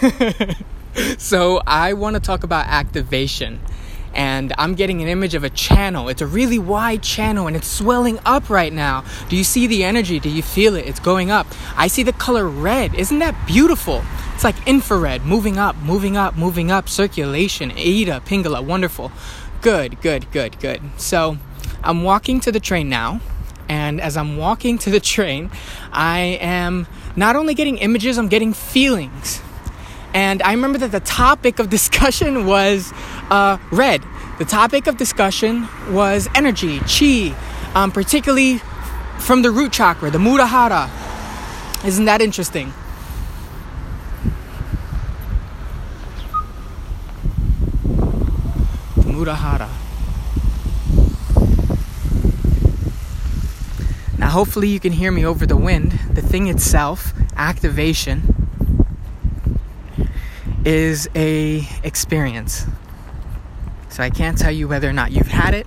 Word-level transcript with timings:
so, 1.18 1.60
I 1.66 1.92
want 1.94 2.14
to 2.14 2.20
talk 2.20 2.44
about 2.44 2.66
activation. 2.66 3.60
And 4.14 4.54
I'm 4.56 4.74
getting 4.74 5.02
an 5.02 5.08
image 5.08 5.34
of 5.34 5.44
a 5.44 5.50
channel. 5.50 6.08
It's 6.08 6.22
a 6.22 6.26
really 6.26 6.58
wide 6.58 7.02
channel 7.02 7.46
and 7.46 7.54
it's 7.54 7.68
swelling 7.68 8.18
up 8.24 8.48
right 8.48 8.72
now. 8.72 9.04
Do 9.28 9.36
you 9.36 9.44
see 9.44 9.66
the 9.66 9.84
energy? 9.84 10.18
Do 10.18 10.30
you 10.30 10.42
feel 10.42 10.74
it? 10.74 10.86
It's 10.86 11.00
going 11.00 11.30
up. 11.30 11.46
I 11.76 11.88
see 11.88 12.02
the 12.02 12.14
color 12.14 12.48
red. 12.48 12.94
Isn't 12.94 13.18
that 13.18 13.46
beautiful? 13.46 14.02
It's 14.34 14.42
like 14.42 14.56
infrared, 14.66 15.26
moving 15.26 15.58
up, 15.58 15.76
moving 15.76 16.16
up, 16.16 16.34
moving 16.34 16.70
up, 16.70 16.88
circulation, 16.88 17.70
Ida, 17.72 18.22
Pingala, 18.24 18.64
wonderful. 18.64 19.12
Good, 19.60 20.00
good, 20.00 20.30
good, 20.30 20.58
good. 20.60 20.80
So 20.96 21.36
I'm 21.84 22.02
walking 22.02 22.40
to 22.40 22.52
the 22.52 22.60
train 22.60 22.88
now. 22.88 23.20
And 23.68 24.00
as 24.00 24.16
I'm 24.16 24.38
walking 24.38 24.78
to 24.78 24.90
the 24.90 25.00
train, 25.00 25.50
I 25.92 26.38
am 26.40 26.86
not 27.16 27.36
only 27.36 27.52
getting 27.52 27.78
images, 27.78 28.16
I'm 28.16 28.28
getting 28.28 28.52
feelings. 28.52 29.42
And 30.16 30.42
I 30.42 30.52
remember 30.52 30.78
that 30.78 30.92
the 30.92 31.00
topic 31.00 31.58
of 31.58 31.68
discussion 31.78 32.46
was 32.46 32.90
uh, 33.28 33.58
red. 33.70 34.02
The 34.38 34.46
topic 34.46 34.86
of 34.86 34.96
discussion 34.96 35.68
was 35.90 36.26
energy, 36.34 36.78
chi, 36.80 37.36
um, 37.74 37.92
particularly 37.92 38.62
from 39.18 39.42
the 39.42 39.50
root 39.50 39.72
chakra, 39.72 40.10
the 40.10 40.16
Muladhara. 40.18 40.88
Isn't 41.84 42.06
that 42.06 42.22
interesting? 42.22 42.72
The 48.96 49.02
Muladhara. 49.02 49.68
Now, 54.18 54.30
hopefully, 54.30 54.68
you 54.68 54.80
can 54.80 54.92
hear 54.92 55.12
me 55.12 55.26
over 55.26 55.44
the 55.44 55.58
wind. 55.58 55.92
The 56.10 56.22
thing 56.22 56.46
itself, 56.46 57.12
activation, 57.36 58.35
is 60.66 61.08
a 61.14 61.66
experience. 61.84 62.66
So 63.88 64.02
I 64.02 64.10
can't 64.10 64.36
tell 64.36 64.50
you 64.50 64.66
whether 64.66 64.90
or 64.90 64.92
not 64.92 65.12
you've 65.12 65.28
had 65.28 65.54
it. 65.54 65.66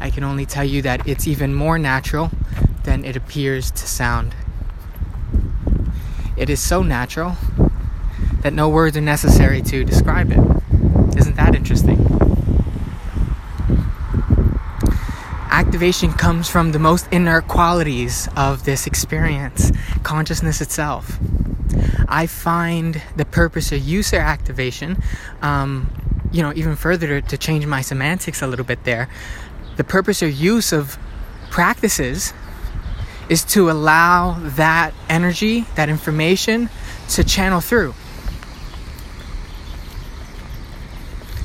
I 0.00 0.10
can 0.10 0.24
only 0.24 0.44
tell 0.44 0.64
you 0.64 0.82
that 0.82 1.06
it's 1.06 1.28
even 1.28 1.54
more 1.54 1.78
natural 1.78 2.32
than 2.82 3.04
it 3.04 3.14
appears 3.14 3.70
to 3.70 3.86
sound. 3.86 4.34
It 6.36 6.50
is 6.50 6.60
so 6.60 6.82
natural 6.82 7.36
that 8.40 8.52
no 8.52 8.68
words 8.68 8.96
are 8.96 9.00
necessary 9.00 9.62
to 9.62 9.84
describe 9.84 10.32
it. 10.32 10.40
Isn't 11.16 11.36
that 11.36 11.54
interesting? 11.54 12.00
Activation 15.48 16.12
comes 16.12 16.48
from 16.48 16.72
the 16.72 16.80
most 16.80 17.06
inner 17.12 17.40
qualities 17.40 18.28
of 18.36 18.64
this 18.64 18.88
experience, 18.88 19.70
consciousness 20.02 20.60
itself. 20.60 21.20
I 22.08 22.26
find 22.26 23.00
the 23.16 23.24
purpose 23.24 23.72
of 23.72 23.80
user 23.80 24.18
activation, 24.18 25.02
um, 25.42 25.90
you 26.32 26.42
know, 26.42 26.52
even 26.54 26.76
further 26.76 27.20
to, 27.20 27.28
to 27.28 27.38
change 27.38 27.66
my 27.66 27.80
semantics 27.80 28.42
a 28.42 28.46
little 28.46 28.64
bit 28.64 28.84
there, 28.84 29.08
the 29.76 29.84
purpose 29.84 30.22
or 30.22 30.28
use 30.28 30.72
of 30.72 30.98
practices 31.50 32.32
is 33.28 33.44
to 33.44 33.70
allow 33.70 34.38
that 34.40 34.92
energy, 35.08 35.66
that 35.76 35.88
information 35.88 36.68
to 37.08 37.24
channel 37.24 37.60
through. 37.60 37.94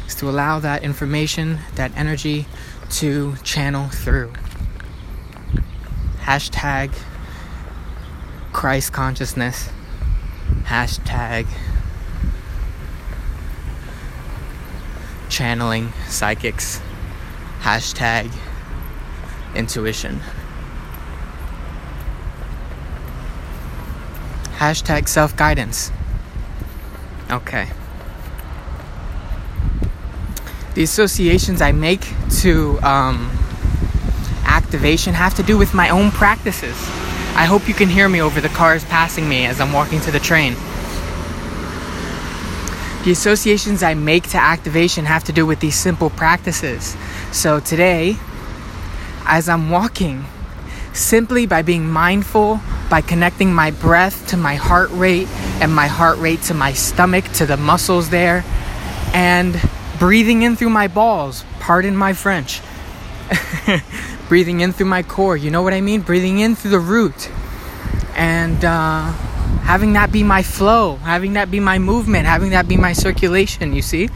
Is 0.08 0.16
to 0.16 0.30
allow 0.30 0.60
that 0.60 0.84
information, 0.84 1.60
that 1.76 1.96
energy 1.96 2.48
to 2.92 3.36
channel 3.44 3.88
through. 3.90 4.34
Hashtag 6.22 6.94
Christ 8.52 8.92
consciousness 8.92 9.70
hashtag 10.64 11.48
channeling 15.30 15.92
psychics, 16.08 16.82
hashtag 17.62 18.32
intuition, 19.56 20.20
hashtag 24.58 25.08
self 25.08 25.36
guidance. 25.36 25.92
Okay. 27.32 27.70
The 30.76 30.84
associations 30.84 31.62
I 31.62 31.72
make 31.72 32.08
to 32.42 32.80
um, 32.82 33.30
activation 34.46 35.14
have 35.14 35.36
to 35.36 35.44
do 35.44 35.58
with 35.58 35.74
my 35.74 35.90
own 35.90 36.12
practices. 36.12 36.78
I 37.40 37.46
hope 37.46 37.70
you 37.70 37.74
can 37.74 37.88
hear 37.88 38.10
me 38.10 38.22
over 38.22 38.42
the 38.42 38.50
cars 38.50 38.84
passing 38.84 39.30
me 39.30 39.46
as 39.46 39.62
I'm 39.62 39.72
walking 39.72 40.02
to 40.02 40.12
the 40.12 40.20
train. 40.20 40.56
The 43.06 43.12
associations 43.12 43.82
I 43.82 43.94
make 43.94 44.28
to 44.32 44.38
activation 44.38 45.06
have 45.06 45.24
to 45.24 45.32
do 45.32 45.46
with 45.46 45.62
these 45.62 45.76
simple 45.76 46.10
practices. 46.10 46.98
So 47.32 47.62
today, 47.62 48.18
as 49.24 49.48
I'm 49.48 49.70
walking, 49.70 50.26
simply 50.92 51.46
by 51.46 51.62
being 51.62 51.90
mindful, 51.90 52.60
by 52.90 53.00
connecting 53.00 53.54
my 53.54 53.72
breath 53.72 54.28
to 54.28 54.36
my 54.36 54.56
heart 54.56 54.90
rate 54.92 55.30
and 55.62 55.74
my 55.74 55.88
heart 55.88 56.18
rate 56.18 56.42
to 56.42 56.54
my 56.54 56.74
stomach, 56.74 57.24
to 57.36 57.46
the 57.46 57.56
muscles 57.56 58.10
there, 58.10 58.44
and 59.14 59.58
breathing 59.98 60.42
in 60.42 60.58
through 60.58 60.72
my 60.72 60.90
balls, 60.90 61.46
pardon 61.62 61.96
my 61.96 62.12
French. 62.12 62.60
breathing 64.30 64.62
in 64.62 64.72
through 64.72 64.86
my 64.86 65.04
core. 65.04 65.36
You 65.36 65.52
know 65.52 65.64
what 65.64 65.74
I 65.74 65.82
mean? 65.82 66.02
Breathing 66.02 66.40
in 66.40 66.56
through 66.56 66.72
the 66.72 66.80
root. 66.80 67.30
And 68.16 68.64
uh, 68.64 69.12
having 69.64 69.94
that 69.94 70.12
be 70.12 70.24
my 70.24 70.44
flow, 70.44 70.96
having 70.98 71.34
that 71.34 71.52
be 71.52 71.60
my 71.60 71.80
movement, 71.80 72.28
having 72.28 72.52
that 72.52 72.68
be 72.68 72.78
my 72.78 72.94
circulation, 72.94 73.74
you 73.74 73.82
see? 73.82 74.10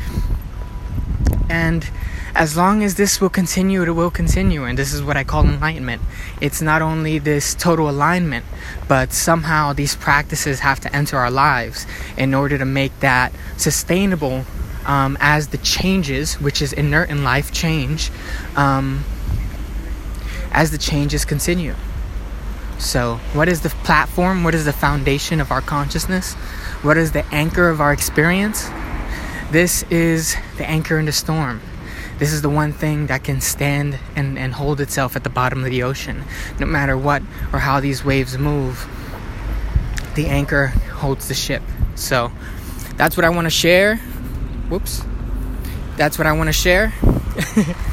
And 1.49 1.89
as 2.35 2.55
long 2.55 2.83
as 2.83 2.95
this 2.95 3.19
will 3.19 3.29
continue, 3.29 3.81
it 3.83 3.91
will 3.91 4.11
continue. 4.11 4.63
And 4.63 4.77
this 4.77 4.93
is 4.93 5.01
what 5.03 5.17
I 5.17 5.23
call 5.23 5.45
enlightenment. 5.45 6.01
It's 6.39 6.61
not 6.61 6.81
only 6.81 7.17
this 7.17 7.55
total 7.55 7.89
alignment, 7.89 8.45
but 8.87 9.13
somehow 9.13 9.73
these 9.73 9.95
practices 9.95 10.59
have 10.59 10.79
to 10.81 10.95
enter 10.95 11.17
our 11.17 11.31
lives 11.31 11.85
in 12.17 12.33
order 12.33 12.57
to 12.57 12.65
make 12.65 12.99
that 12.99 13.33
sustainable 13.57 14.45
um, 14.85 15.17
as 15.19 15.47
the 15.47 15.57
changes, 15.57 16.35
which 16.39 16.61
is 16.61 16.73
inert 16.73 17.09
in 17.09 17.23
life, 17.23 17.51
change. 17.51 18.11
Um, 18.55 19.05
as 20.53 20.71
the 20.71 20.77
changes 20.77 21.25
continue. 21.25 21.75
So, 22.79 23.15
what 23.33 23.47
is 23.47 23.61
the 23.61 23.69
platform? 23.69 24.43
What 24.43 24.55
is 24.55 24.65
the 24.65 24.73
foundation 24.73 25.39
of 25.39 25.51
our 25.51 25.61
consciousness? 25.61 26.33
What 26.83 26.97
is 26.97 27.11
the 27.11 27.25
anchor 27.33 27.69
of 27.69 27.81
our 27.81 27.93
experience? 27.93 28.69
This 29.51 29.83
is 29.83 30.35
the 30.57 30.69
anchor 30.69 30.97
in 30.99 31.05
the 31.05 31.11
storm. 31.11 31.61
This 32.19 32.31
is 32.31 32.41
the 32.41 32.49
one 32.49 32.73
thing 32.73 33.07
that 33.07 33.23
can 33.23 33.41
stand 33.41 33.99
and, 34.15 34.37
and 34.37 34.53
hold 34.53 34.81
itself 34.81 35.15
at 35.15 35.23
the 35.23 35.29
bottom 35.29 35.63
of 35.63 35.69
the 35.69 35.83
ocean. 35.83 36.23
No 36.59 36.65
matter 36.65 36.97
what 36.97 37.21
or 37.51 37.59
how 37.59 37.79
these 37.79 38.03
waves 38.03 38.37
move, 38.37 38.87
the 40.15 40.27
anchor 40.27 40.67
holds 40.67 41.27
the 41.27 41.33
ship. 41.33 41.63
So, 41.95 42.31
that's 42.97 43.17
what 43.17 43.25
I 43.25 43.29
want 43.29 43.45
to 43.45 43.51
share. 43.51 43.97
Whoops. 44.69 45.03
That's 45.95 46.17
what 46.17 46.27
I 46.27 46.33
want 46.33 46.47
to 46.47 46.53
share. 46.53 46.93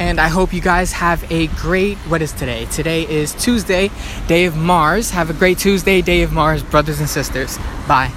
and 0.00 0.18
I 0.18 0.28
hope 0.28 0.54
you 0.54 0.62
guys 0.62 0.92
have 0.92 1.30
a 1.30 1.46
great 1.48 1.98
what 2.08 2.22
is 2.22 2.32
today? 2.32 2.64
Today 2.66 3.06
is 3.06 3.34
Tuesday, 3.34 3.90
day 4.26 4.46
of 4.46 4.56
Mars. 4.56 5.10
Have 5.10 5.28
a 5.28 5.34
great 5.34 5.58
Tuesday, 5.58 6.00
day 6.00 6.22
of 6.22 6.32
Mars, 6.32 6.62
brothers 6.62 7.00
and 7.00 7.08
sisters. 7.08 7.58
Bye. 7.86 8.10